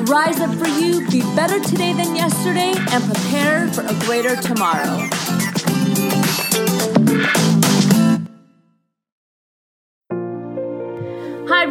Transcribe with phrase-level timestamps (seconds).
[0.00, 5.08] Rise up for you, be better today than yesterday, and prepare for a greater tomorrow.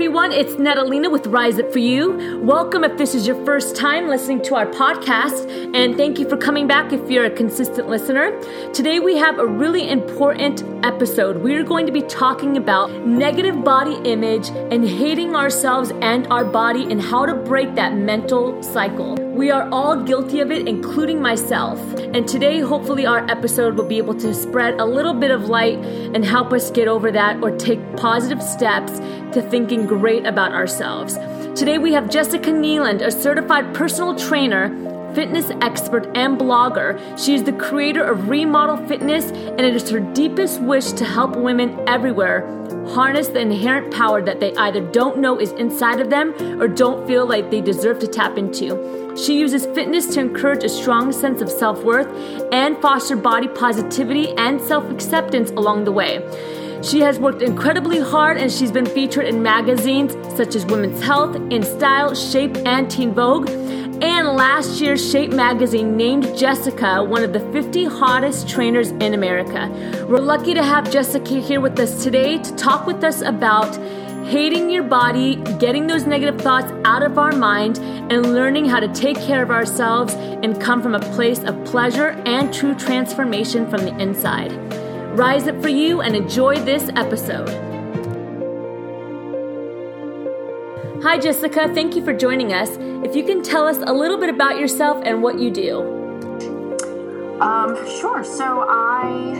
[0.01, 2.39] Everyone, it's Natalina with Rise Up For You.
[2.41, 6.37] Welcome if this is your first time listening to our podcast, and thank you for
[6.37, 8.31] coming back if you're a consistent listener.
[8.71, 11.37] Today we have a really important episode.
[11.37, 16.91] We're going to be talking about negative body image and hating ourselves and our body
[16.91, 19.17] and how to break that mental cycle.
[19.31, 21.79] We are all guilty of it, including myself.
[22.13, 25.77] And today, hopefully, our episode will be able to spread a little bit of light
[25.79, 28.99] and help us get over that or take positive steps
[29.33, 31.15] to thinking great about ourselves.
[31.59, 34.70] Today, we have Jessica Kneeland, a certified personal trainer
[35.13, 36.98] fitness expert and blogger.
[37.21, 41.35] She is the creator of Remodel Fitness, and it is her deepest wish to help
[41.35, 42.48] women everywhere
[42.89, 47.05] harness the inherent power that they either don't know is inside of them or don't
[47.07, 49.15] feel like they deserve to tap into.
[49.15, 52.07] She uses fitness to encourage a strong sense of self worth
[52.51, 56.20] and foster body positivity and self acceptance along the way.
[56.84, 61.35] She has worked incredibly hard and she's been featured in magazines such as Women's Health,
[61.51, 63.49] In Style, Shape, and Teen Vogue.
[63.49, 69.69] And last year, Shape Magazine named Jessica one of the 50 hottest trainers in America.
[70.09, 73.75] We're lucky to have Jessica here with us today to talk with us about
[74.25, 78.88] hating your body, getting those negative thoughts out of our mind, and learning how to
[78.88, 83.85] take care of ourselves and come from a place of pleasure and true transformation from
[83.85, 84.51] the inside.
[85.16, 87.49] Rise up for you and enjoy this episode.
[91.03, 91.67] Hi, Jessica.
[91.73, 92.69] Thank you for joining us.
[93.05, 95.81] If you can tell us a little bit about yourself and what you do.
[97.41, 98.23] Um, sure.
[98.23, 99.33] So I,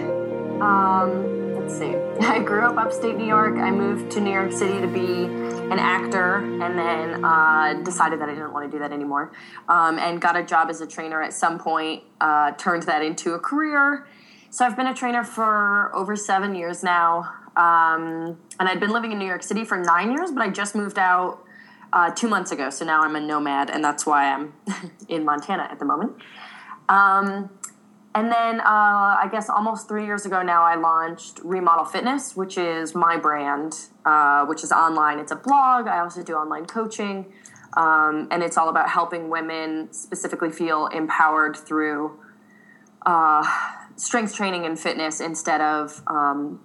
[0.60, 1.96] um, let's see.
[2.28, 3.58] I grew up upstate New York.
[3.58, 5.24] I moved to New York City to be
[5.72, 9.32] an actor, and then uh, decided that I didn't want to do that anymore,
[9.70, 12.04] um, and got a job as a trainer at some point.
[12.20, 14.06] Uh, turned that into a career.
[14.52, 17.20] So I've been a trainer for over seven years now.
[17.56, 20.76] Um, and I'd been living in New York City for nine years, but I just
[20.76, 21.42] moved out
[21.94, 22.70] uh, two months ago.
[22.70, 24.54] So now I'm a nomad, and that's why I'm
[25.08, 26.18] in Montana at the moment.
[26.90, 27.50] Um,
[28.14, 28.64] and then uh,
[29.24, 33.78] I guess almost three years ago now, I launched Remodel Fitness, which is my brand,
[34.04, 35.20] uh, which is online.
[35.20, 35.88] It's a blog.
[35.88, 37.32] I also do online coaching.
[37.78, 42.20] Um, and it's all about helping women specifically feel empowered through
[43.06, 43.48] uh,
[44.02, 46.60] strength training and fitness instead of, um,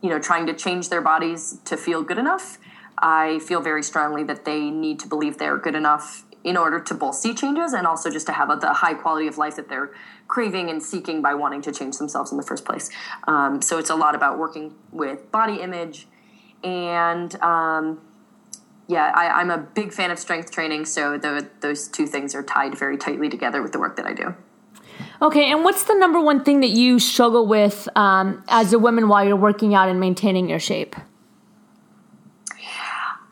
[0.00, 2.58] you know, trying to change their bodies to feel good enough.
[2.98, 6.94] I feel very strongly that they need to believe they're good enough in order to
[6.94, 9.68] both see changes and also just to have a, the high quality of life that
[9.68, 9.90] they're
[10.28, 12.90] craving and seeking by wanting to change themselves in the first place.
[13.26, 16.06] Um, so it's a lot about working with body image
[16.62, 17.34] and.
[17.42, 18.00] Um,
[18.88, 22.42] yeah, I, am a big fan of strength training, so the, those two things are
[22.44, 24.36] tied very tightly together with the work that I do.
[25.22, 29.08] Okay, and what's the number one thing that you struggle with um, as a woman
[29.08, 30.94] while you're working out and maintaining your shape?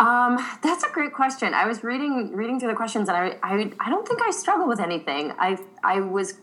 [0.01, 1.55] Um, that's a great question.
[1.55, 4.67] I was reading reading through the questions, and I, I I don't think I struggle
[4.67, 5.33] with anything.
[5.39, 6.35] I I was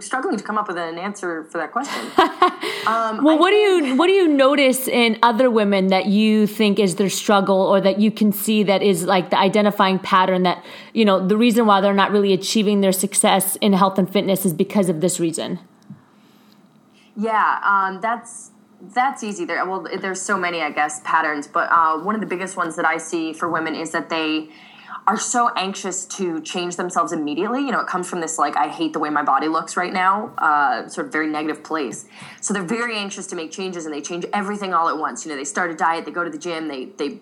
[0.00, 2.10] struggling to come up with an answer for that question.
[2.86, 6.46] Um, well, I what do you what do you notice in other women that you
[6.46, 10.44] think is their struggle, or that you can see that is like the identifying pattern
[10.44, 10.64] that
[10.94, 14.46] you know the reason why they're not really achieving their success in health and fitness
[14.46, 15.58] is because of this reason?
[17.14, 19.44] Yeah, um, that's that's easy.
[19.44, 22.76] There, well, there's so many, I guess, patterns, but uh, one of the biggest ones
[22.76, 24.48] that I see for women is that they
[25.08, 27.60] are so anxious to change themselves immediately.
[27.60, 29.92] You know, it comes from this like I hate the way my body looks right
[29.92, 32.04] now, uh, sort of very negative place.
[32.42, 35.24] So they're very anxious to make changes, and they change everything all at once.
[35.24, 37.20] You know, they start a diet, they go to the gym, they they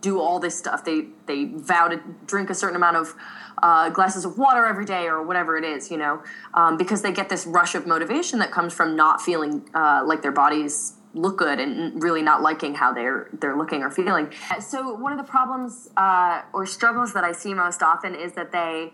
[0.00, 0.86] do all this stuff.
[0.86, 3.14] They they vow to drink a certain amount of
[3.62, 5.90] uh, glasses of water every day or whatever it is.
[5.90, 6.22] You know,
[6.54, 10.22] um, because they get this rush of motivation that comes from not feeling uh, like
[10.22, 14.32] their bodies look good and really not liking how they're they're looking or feeling.
[14.60, 18.52] So one of the problems uh, or struggles that I see most often is that
[18.52, 18.92] they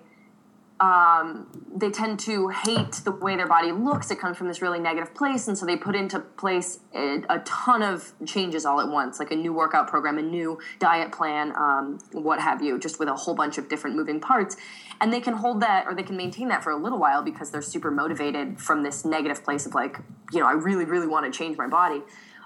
[0.81, 4.11] um, they tend to hate the way their body looks.
[4.11, 7.39] It comes from this really negative place, and so they put into place a, a
[7.45, 11.55] ton of changes all at once, like a new workout program, a new diet plan,
[11.57, 14.57] um, what have you, just with a whole bunch of different moving parts.
[15.01, 17.51] And they can hold that or they can maintain that for a little while because
[17.51, 19.99] they're super motivated from this negative place of like,
[20.33, 22.03] you know, I really, really want to change my body.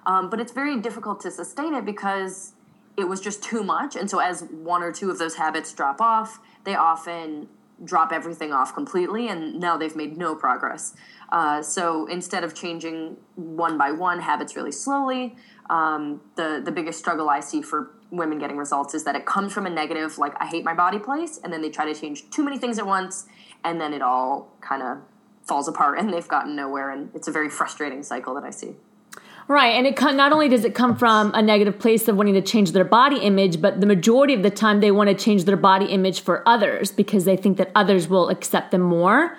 [0.07, 2.53] Um, but it's very difficult to sustain it because
[2.97, 3.97] it was just too much.
[3.97, 7.49] And so as one or two of those habits drop off, they often
[7.85, 10.95] drop everything off completely, and now they've made no progress.
[11.31, 15.37] Uh, so instead of changing one by one habits really slowly,
[15.71, 19.53] um, the the biggest struggle I see for women getting results is that it comes
[19.53, 22.31] from a negative, like I hate my body place, and then they try to change
[22.31, 23.27] too many things at once,
[23.65, 24.99] and then it all kind of
[25.43, 28.77] falls apart, and they've gotten nowhere, and it's a very frustrating cycle that I see.
[29.49, 32.43] Right, and it not only does it come from a negative place of wanting to
[32.43, 35.57] change their body image, but the majority of the time they want to change their
[35.57, 39.39] body image for others because they think that others will accept them more.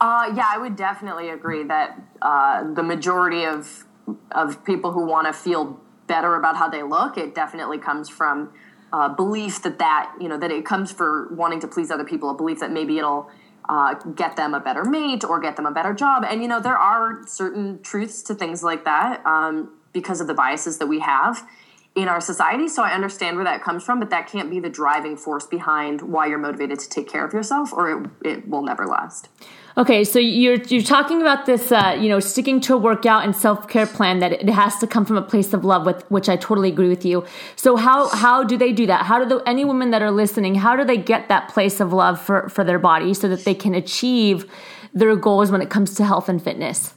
[0.00, 3.84] Uh, yeah, I would definitely agree that uh, the majority of
[4.32, 8.52] of people who want to feel better about how they look, it definitely comes from
[8.92, 12.30] uh, belief that that you know that it comes for wanting to please other people,
[12.30, 13.28] a belief that maybe it'll
[13.70, 16.24] uh, get them a better mate or get them a better job.
[16.28, 20.34] And you know, there are certain truths to things like that um, because of the
[20.34, 21.46] biases that we have
[21.94, 22.68] in our society.
[22.68, 26.02] So I understand where that comes from, but that can't be the driving force behind
[26.02, 29.28] why you're motivated to take care of yourself, or it, it will never last.
[29.76, 33.34] Okay, so you're you're talking about this, uh, you know, sticking to a workout and
[33.34, 36.28] self care plan that it has to come from a place of love, with which
[36.28, 37.24] I totally agree with you.
[37.56, 39.06] So how how do they do that?
[39.06, 40.56] How do the, any women that are listening?
[40.56, 43.54] How do they get that place of love for for their body so that they
[43.54, 44.50] can achieve
[44.92, 46.94] their goals when it comes to health and fitness?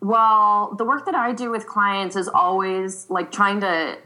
[0.00, 3.98] Well, the work that I do with clients is always like trying to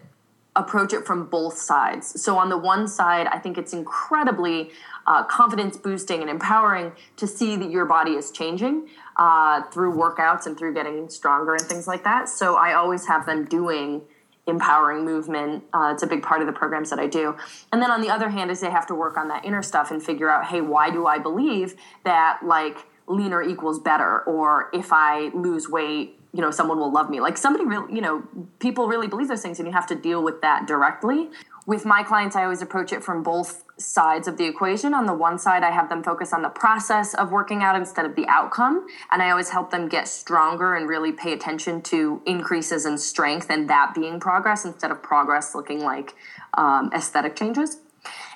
[0.56, 2.20] approach it from both sides.
[2.22, 4.70] So on the one side, I think it's incredibly
[5.06, 10.46] uh, confidence boosting and empowering to see that your body is changing uh, through workouts
[10.46, 12.28] and through getting stronger and things like that.
[12.28, 14.02] So I always have them doing
[14.46, 15.64] empowering movement.
[15.72, 17.34] Uh, it's a big part of the programs that I do.
[17.72, 19.90] And then on the other hand, is they have to work on that inner stuff
[19.90, 21.74] and figure out, hey, why do I believe
[22.04, 27.08] that like leaner equals better, or if I lose weight, you know, someone will love
[27.08, 27.20] me.
[27.20, 28.24] Like somebody really, you know,
[28.58, 31.30] people really believe those things, and you have to deal with that directly
[31.66, 34.92] with my clients, I always approach it from both sides of the equation.
[34.92, 38.04] On the one side, I have them focus on the process of working out instead
[38.04, 38.86] of the outcome.
[39.10, 43.50] And I always help them get stronger and really pay attention to increases in strength
[43.50, 46.14] and that being progress instead of progress looking like
[46.54, 47.78] um, aesthetic changes.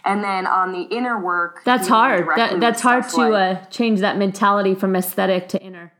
[0.04, 2.26] And then on the inner work, that's hard.
[2.36, 5.92] That, that's hard to uh, change that mentality from aesthetic to inner.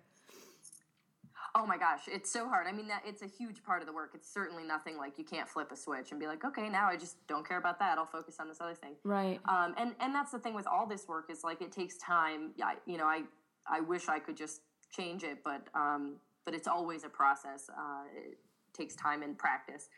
[1.69, 2.67] Oh my gosh, it's so hard.
[2.67, 4.13] I mean, that it's a huge part of the work.
[4.15, 6.97] It's certainly nothing like you can't flip a switch and be like, okay, now I
[6.97, 7.99] just don't care about that.
[7.99, 8.95] I'll focus on this other thing.
[9.05, 9.39] Right.
[9.47, 12.53] Um, and and that's the thing with all this work is like it takes time.
[12.57, 13.25] Yeah, you know, I
[13.71, 14.63] I wish I could just
[14.97, 16.17] change it, but um,
[16.47, 17.69] but it's always a process.
[17.69, 18.39] Uh, it
[18.73, 19.91] takes time and practice.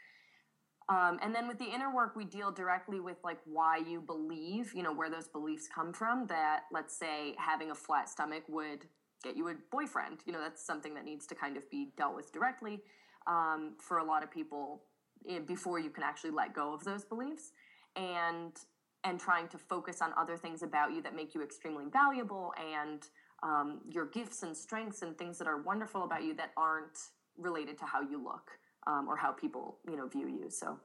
[0.89, 4.73] Um, and then with the inner work, we deal directly with like why you believe,
[4.75, 6.27] you know, where those beliefs come from.
[6.27, 8.87] That let's say having a flat stomach would
[9.23, 10.21] get you a boyfriend.
[10.27, 12.81] You know, that's something that needs to kind of be dealt with directly
[13.27, 14.83] um, for a lot of people
[15.29, 17.53] eh, before you can actually let go of those beliefs
[17.97, 18.53] and
[19.05, 23.05] and trying to focus on other things about you that make you extremely valuable and
[23.43, 26.99] um, your gifts and strengths and things that are wonderful about you that aren't
[27.39, 28.51] related to how you look
[28.87, 30.51] um, or how people you know view you.
[30.51, 30.79] So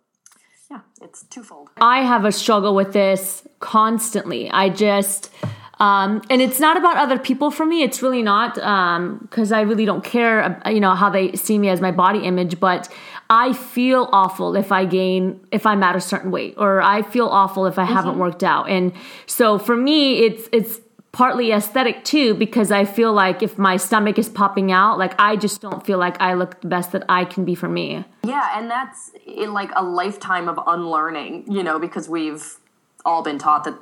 [0.71, 1.69] yeah it's twofold.
[1.77, 4.49] I have a struggle with this constantly.
[4.49, 5.31] I just
[5.79, 7.83] um, and it's not about other people for me.
[7.83, 11.57] It's really not because um, I really don't care, uh, you know, how they see
[11.57, 12.59] me as my body image.
[12.59, 12.89] But
[13.29, 17.27] I feel awful if I gain, if I'm at a certain weight, or I feel
[17.27, 17.93] awful if I mm-hmm.
[17.93, 18.69] haven't worked out.
[18.69, 18.93] And
[19.25, 20.79] so for me, it's it's
[21.11, 25.35] partly aesthetic too because I feel like if my stomach is popping out, like I
[25.35, 28.05] just don't feel like I look the best that I can be for me.
[28.23, 32.59] Yeah, and that's in like a lifetime of unlearning, you know, because we've
[33.05, 33.75] all been taught that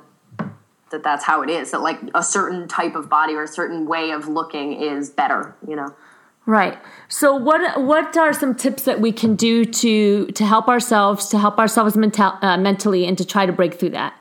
[0.94, 3.86] that that's how it is that like a certain type of body or a certain
[3.86, 5.94] way of looking is better you know?
[6.46, 6.78] Right.
[7.08, 11.38] So what what are some tips that we can do to to help ourselves to
[11.38, 14.14] help ourselves mental, uh, mentally and to try to break through that?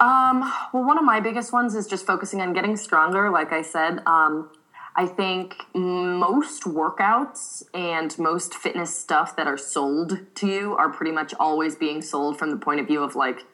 [0.00, 0.40] Um,
[0.74, 4.00] well one of my biggest ones is just focusing on getting stronger like i said.
[4.06, 4.50] Um,
[4.96, 11.10] I think most workouts and most fitness stuff that are sold to you are pretty
[11.10, 13.44] much always being sold from the point of view of like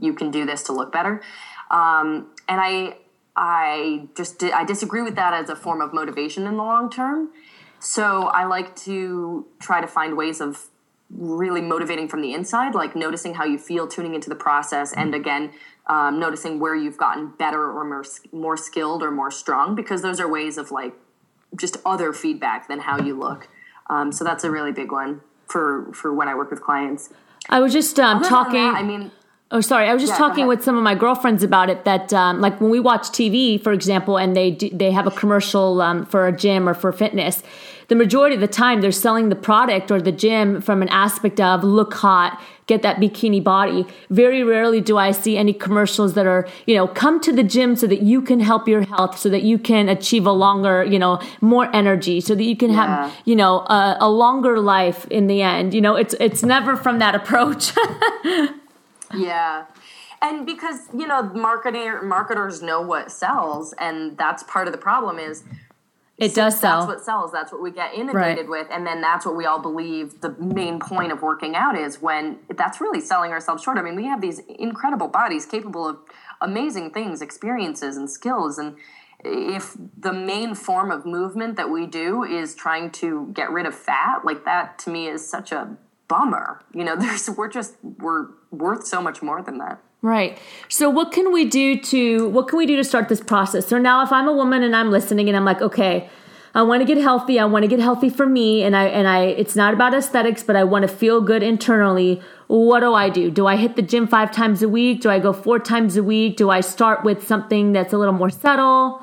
[0.00, 1.22] you can do this to look better.
[1.70, 2.96] Um, and I,
[3.36, 7.30] I just I disagree with that as a form of motivation in the long term.
[7.78, 10.68] So I like to try to find ways of
[11.10, 15.14] really motivating from the inside, like noticing how you feel, tuning into the process, and
[15.14, 15.50] again,
[15.86, 20.20] um, noticing where you've gotten better or more, more skilled or more strong, because those
[20.20, 20.94] are ways of like
[21.56, 23.48] just other feedback than how you look.
[23.90, 27.10] Um, so that's a really big one for for when I work with clients.
[27.48, 28.72] I was just um, talking.
[28.72, 29.10] That, I mean,
[29.54, 29.86] Oh, sorry.
[29.86, 31.84] I was just yeah, talking with some of my girlfriends about it.
[31.84, 35.10] That um, like when we watch TV, for example, and they do, they have a
[35.10, 37.42] commercial um, for a gym or for fitness,
[37.88, 41.38] the majority of the time they're selling the product or the gym from an aspect
[41.38, 43.84] of look hot, get that bikini body.
[44.08, 47.76] Very rarely do I see any commercials that are you know come to the gym
[47.76, 50.98] so that you can help your health, so that you can achieve a longer you
[50.98, 52.86] know more energy, so that you can yeah.
[52.86, 55.74] have you know a, a longer life in the end.
[55.74, 57.72] You know, it's it's never from that approach.
[59.14, 59.66] Yeah.
[60.20, 65.18] And because, you know, marketer, marketers know what sells, and that's part of the problem
[65.18, 65.42] is
[66.16, 66.86] it does sell.
[66.86, 67.32] That's what sells.
[67.32, 68.48] That's what we get inundated right.
[68.48, 72.00] with, and then that's what we all believe the main point of working out is.
[72.00, 73.78] When that's really selling ourselves short.
[73.78, 75.98] I mean, we have these incredible bodies capable of
[76.40, 78.76] amazing things, experiences, and skills, and
[79.24, 83.74] if the main form of movement that we do is trying to get rid of
[83.74, 85.76] fat, like that to me is such a
[86.12, 86.60] bummer.
[86.74, 89.82] You know, there's we're just we're worth so much more than that.
[90.02, 90.36] Right.
[90.68, 93.66] So what can we do to what can we do to start this process?
[93.66, 96.10] So now if I'm a woman and I'm listening and I'm like, okay,
[96.54, 97.38] I want to get healthy.
[97.38, 100.42] I want to get healthy for me and I and I it's not about aesthetics,
[100.42, 102.20] but I want to feel good internally.
[102.48, 103.30] What do I do?
[103.30, 105.00] Do I hit the gym 5 times a week?
[105.00, 106.36] Do I go 4 times a week?
[106.36, 109.02] Do I start with something that's a little more subtle?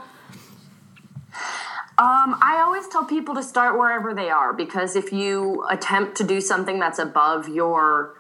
[2.00, 6.24] Um, I always tell people to start wherever they are because if you attempt to
[6.24, 8.16] do something that's above your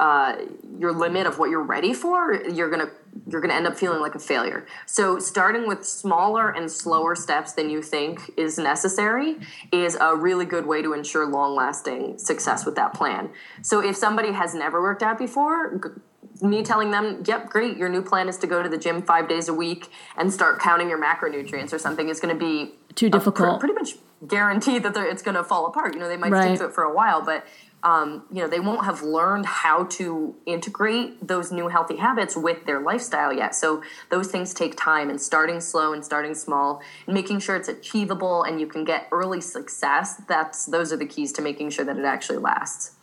[0.00, 0.36] uh,
[0.78, 2.88] your limit of what you're ready for, you're gonna
[3.28, 4.64] you're gonna end up feeling like a failure.
[4.86, 9.36] So starting with smaller and slower steps than you think is necessary
[9.72, 13.28] is a really good way to ensure long lasting success with that plan.
[13.60, 16.00] So if somebody has never worked out before,
[16.40, 19.28] me telling them, yep, great, your new plan is to go to the gym five
[19.28, 23.10] days a week and start counting your macronutrients or something is going to be too
[23.10, 23.60] difficult.
[23.60, 23.94] Pr- pretty much
[24.26, 25.94] guaranteed that it's going to fall apart.
[25.94, 26.44] You know, they might right.
[26.44, 27.46] stick to it for a while, but
[27.82, 32.66] um, you know, they won't have learned how to integrate those new healthy habits with
[32.66, 33.54] their lifestyle yet.
[33.54, 37.68] So those things take time and starting slow and starting small and making sure it's
[37.68, 40.20] achievable and you can get early success.
[40.26, 42.97] That's those are the keys to making sure that it actually lasts.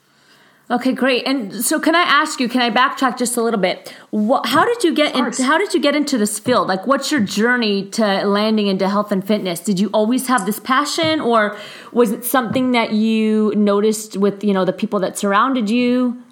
[0.70, 1.28] Okay, great.
[1.28, 2.50] And so, can I ask you?
[2.50, 3.94] Can I backtrack just a little bit?
[4.10, 6.68] What, how did you get in, How did you get into this field?
[6.68, 9.60] Like, what's your journey to landing into health and fitness?
[9.60, 11.56] Did you always have this passion, or
[11.92, 16.24] was it something that you noticed with you know the people that surrounded you?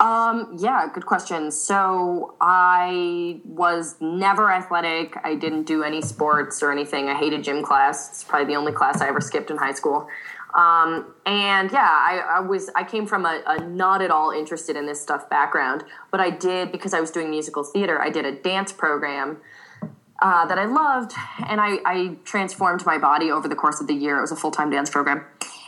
[0.00, 1.50] Um, yeah, good question.
[1.50, 5.16] So I was never athletic.
[5.22, 7.08] I didn't do any sports or anything.
[7.08, 8.08] I hated gym class.
[8.10, 10.08] It's probably the only class I ever skipped in high school.
[10.54, 14.76] Um, and yeah, I, I, was I came from a, a, not at all interested
[14.76, 15.82] in this stuff background,
[16.12, 18.00] but I did because I was doing musical theater.
[18.00, 19.38] I did a dance program
[20.22, 21.12] uh, that I loved,
[21.48, 24.18] and I, I transformed my body over the course of the year.
[24.18, 25.24] It was a full time dance program,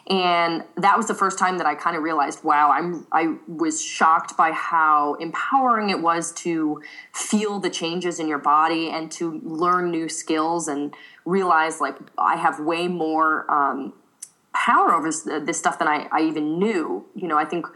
[0.08, 3.82] and that was the first time that I kind of realized, wow, I'm I was
[3.82, 6.80] shocked by how empowering it was to
[7.12, 12.36] feel the changes in your body and to learn new skills and realize like I
[12.36, 13.50] have way more.
[13.50, 13.94] Um,
[14.64, 15.10] power over
[15.40, 17.04] this stuff than I, I even knew.
[17.14, 17.66] You know, I think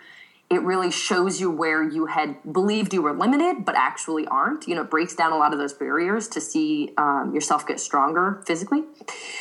[0.51, 4.67] it really shows you where you had believed you were limited, but actually aren't.
[4.67, 7.79] You know, it breaks down a lot of those barriers to see um, yourself get
[7.79, 8.83] stronger physically.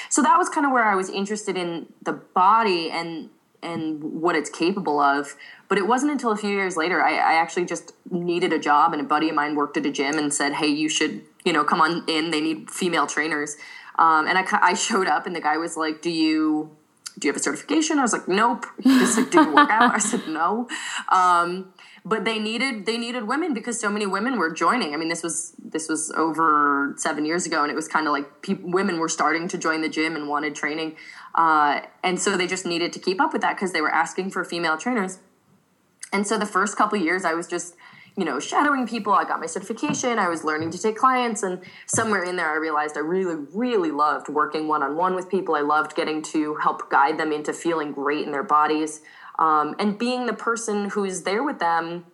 [0.10, 3.30] So that was kind of where I was interested in the body and
[3.62, 5.36] and what it's capable of.
[5.68, 8.94] But it wasn't until a few years later I, I actually just needed a job,
[8.94, 11.54] and a buddy of mine worked at a gym and said, "Hey, you should you
[11.54, 12.30] know come on in.
[12.30, 13.58] They need female trainers."
[13.98, 16.70] Um, and I, I showed up, and the guy was like, "Do you?"
[17.18, 18.00] Do you have a certification?
[18.00, 18.66] I was like, nope.
[18.82, 19.96] He's like, do you work out?
[19.96, 20.68] I said, no.
[21.10, 21.74] Um,
[22.06, 24.94] but they needed they needed women because so many women were joining.
[24.94, 28.14] I mean, this was this was over seven years ago, and it was kind of
[28.14, 30.96] like pe- women were starting to join the gym and wanted training,
[31.36, 34.32] uh, and so they just needed to keep up with that because they were asking
[34.32, 35.20] for female trainers.
[36.12, 37.76] And so the first couple years, I was just
[38.20, 39.14] you know, shadowing people.
[39.14, 40.20] I got my certification.
[40.20, 41.42] I was learning to take clients.
[41.44, 45.30] And somewhere in there, I realized I really, really loved working one on one with
[45.30, 45.56] people.
[45.56, 49.02] I loved getting to help guide them into feeling great in their bodies
[49.40, 52.06] um, and being the person who's there with them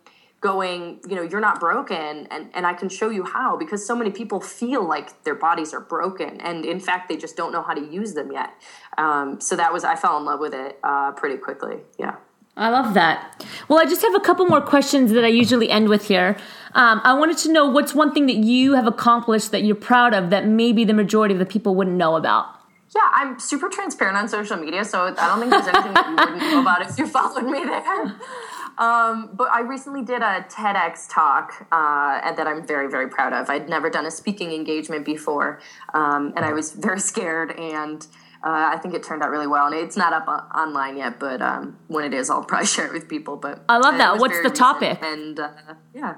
[0.42, 3.96] going you know you're not broken and and I can show you how because so
[3.96, 7.62] many people feel like their bodies are broken and in fact they just don't know
[7.62, 8.50] how to use them yet
[8.98, 12.16] um, so that was I fell in love with it uh, pretty quickly yeah
[12.56, 13.44] I love that.
[13.68, 16.38] Well, I just have a couple more questions that I usually end with here.
[16.74, 20.14] Um, I wanted to know what's one thing that you have accomplished that you're proud
[20.14, 22.46] of that maybe the majority of the people wouldn't know about.
[22.94, 26.16] Yeah, I'm super transparent on social media, so I don't think there's anything that you
[26.16, 28.16] wouldn't know about if you followed me there.
[28.78, 33.48] Um, but I recently did a TEDx talk uh, that I'm very, very proud of.
[33.48, 35.60] I'd never done a speaking engagement before,
[35.94, 38.06] um, and I was very scared, and
[38.46, 39.66] uh, I think it turned out really well.
[39.66, 42.92] And it's not up online yet, but um, when it is, I'll probably share it
[42.92, 43.36] with people.
[43.36, 44.18] But I love that.
[44.18, 45.00] What's the topic?
[45.02, 45.50] And uh,
[45.92, 46.14] yeah.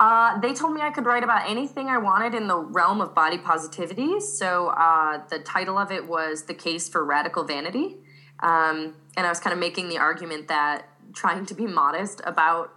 [0.00, 3.14] Uh, they told me I could write about anything I wanted in the realm of
[3.14, 4.18] body positivity.
[4.18, 7.98] So uh, the title of it was The Case for Radical Vanity.
[8.40, 12.72] Um, and I was kind of making the argument that trying to be modest about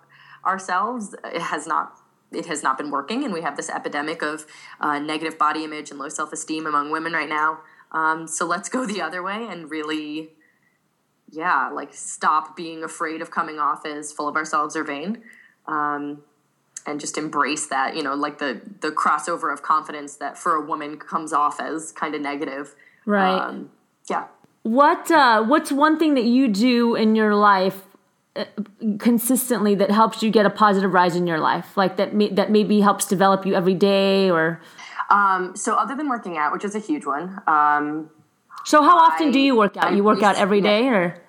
[0.45, 1.97] ourselves it has not
[2.33, 4.45] it has not been working and we have this epidemic of
[4.81, 7.59] uh, negative body image and low self-esteem among women right now
[7.93, 10.31] um, so let's go the other way and really
[11.31, 15.21] yeah like stop being afraid of coming off as full of ourselves or vain.
[15.65, 16.23] Um,
[16.85, 20.61] and just embrace that you know like the the crossover of confidence that for a
[20.61, 22.75] woman comes off as kind of negative.
[23.05, 23.37] Right.
[23.37, 23.71] Um,
[24.09, 24.25] yeah.
[24.63, 27.81] What uh, what's one thing that you do in your life
[28.97, 31.77] consistently that helps you get a positive rise in your life?
[31.77, 34.61] Like that may, that maybe helps develop you every day or
[35.09, 38.09] um, so other than working out which is a huge one um,
[38.65, 39.91] so how often I, do you work out?
[39.91, 41.21] I you work out every day or?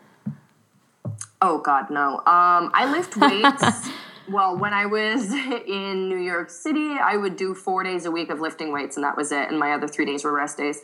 [1.42, 2.18] Oh god no.
[2.18, 3.88] Um, i lift weights.
[4.28, 5.32] Well when i was
[5.66, 9.04] in new york city i would do four days a week of lifting weights and
[9.04, 10.82] that was it and my other three days were rest days.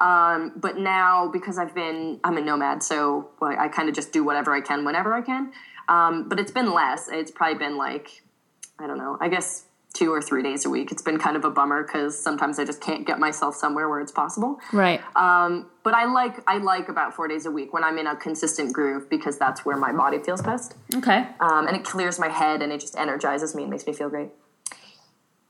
[0.00, 4.12] Um, but now, because I've been, I'm a nomad, so well, I kind of just
[4.12, 5.52] do whatever I can whenever I can.
[5.88, 7.08] Um, but it's been less.
[7.08, 8.22] It's probably been like,
[8.78, 10.90] I don't know, I guess two or three days a week.
[10.90, 14.00] It's been kind of a bummer because sometimes I just can't get myself somewhere where
[14.00, 14.58] it's possible.
[14.72, 15.00] Right.
[15.16, 18.16] Um, but I like I like about four days a week when I'm in a
[18.16, 20.74] consistent groove because that's where my body feels best.
[20.94, 21.26] Okay.
[21.40, 24.08] Um, and it clears my head and it just energizes me and makes me feel
[24.08, 24.30] great.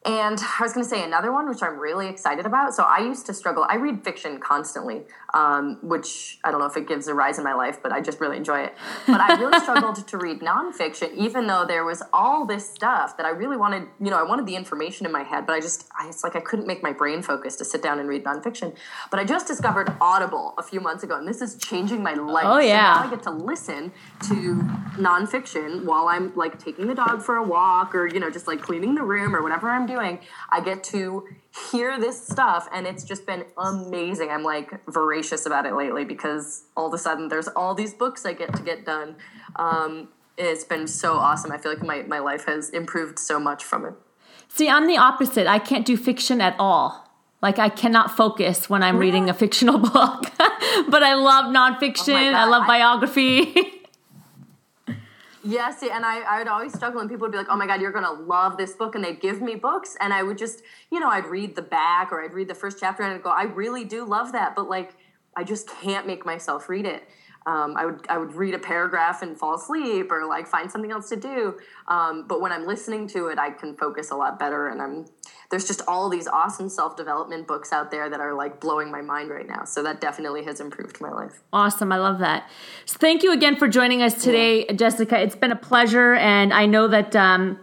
[0.04, 2.74] And I was going to say another one, which I'm really excited about.
[2.74, 3.64] So I used to struggle.
[3.68, 7.44] I read fiction constantly, um, which I don't know if it gives a rise in
[7.44, 8.74] my life, but I just really enjoy it.
[9.06, 13.26] But I really struggled to read nonfiction, even though there was all this stuff that
[13.26, 13.84] I really wanted.
[14.00, 16.34] You know, I wanted the information in my head, but I just, I, it's like
[16.34, 18.74] I couldn't make my brain focus to sit down and read nonfiction.
[19.08, 22.44] But I just discovered Audible a few months ago, and this is changing my life.
[22.44, 22.94] Oh yeah!
[22.94, 23.92] So now I get to listen
[24.22, 24.54] to
[24.98, 28.60] nonfiction while I'm like taking the dog for a walk, or you know, just like
[28.60, 30.18] cleaning the room or whatever I'm doing doing,
[30.50, 31.28] I get to
[31.70, 34.30] hear this stuff and it's just been amazing.
[34.30, 38.24] I'm like voracious about it lately because all of a sudden there's all these books
[38.24, 39.16] I get to get done.
[39.56, 41.52] Um, it's been so awesome.
[41.52, 43.94] I feel like my, my life has improved so much from it.
[44.48, 45.46] See, I'm the opposite.
[45.46, 47.08] I can't do fiction at all.
[47.40, 50.24] Like I cannot focus when I'm reading a fictional book.
[50.88, 52.32] but I love nonfiction.
[52.32, 53.54] Oh I love biography.
[55.44, 57.80] Yes, and I, I would always struggle, and people would be like, "Oh my god,
[57.80, 61.00] you're gonna love this book," and they'd give me books, and I would just, you
[61.00, 63.44] know, I'd read the back or I'd read the first chapter, and I'd go, "I
[63.44, 64.94] really do love that," but like,
[65.36, 67.08] I just can't make myself read it.
[67.46, 70.92] Um, I would I would read a paragraph and fall asleep, or like find something
[70.92, 71.58] else to do.
[71.88, 75.06] Um, but when I'm listening to it, I can focus a lot better, and I'm
[75.52, 79.02] there's just all these awesome self development books out there that are like blowing my
[79.02, 79.64] mind right now.
[79.64, 81.42] So that definitely has improved my life.
[81.52, 81.92] Awesome.
[81.92, 82.48] I love that.
[82.86, 84.72] So thank you again for joining us today, yeah.
[84.72, 85.20] Jessica.
[85.20, 86.14] It's been a pleasure.
[86.14, 87.60] And I know that, um,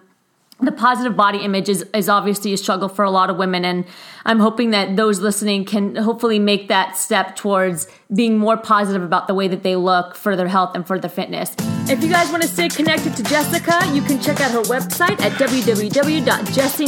[0.61, 3.85] the positive body image is, is obviously a struggle for a lot of women and
[4.25, 9.27] i'm hoping that those listening can hopefully make that step towards being more positive about
[9.27, 11.55] the way that they look for their health and for their fitness.
[11.87, 15.19] If you guys want to stay connected to jessica you can check out her website
[15.21, 16.85] at www.jessie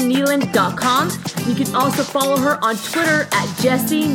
[1.50, 4.08] you can also follow her on twitter at jessie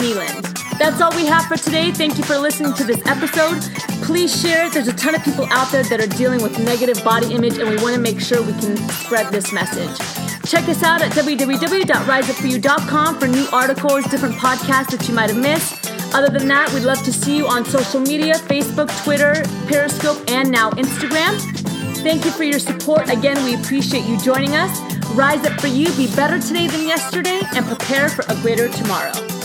[0.78, 1.90] that's all we have for today.
[1.90, 3.60] Thank you for listening to this episode.
[4.04, 4.72] Please share it.
[4.72, 7.68] There's a ton of people out there that are dealing with negative body image, and
[7.68, 9.98] we want to make sure we can spread this message.
[10.46, 15.90] Check us out at www.riseupforyou.com for new articles, different podcasts that you might have missed.
[16.14, 20.50] Other than that, we'd love to see you on social media Facebook, Twitter, Periscope, and
[20.50, 21.40] now Instagram.
[22.02, 23.10] Thank you for your support.
[23.10, 24.78] Again, we appreciate you joining us.
[25.14, 29.35] Rise up for you, be better today than yesterday, and prepare for a greater tomorrow.